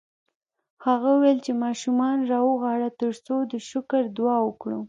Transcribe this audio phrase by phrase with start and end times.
[0.85, 4.79] هغه وویل چې ماشومان راوغواړه ترڅو د شکر دعا وکړو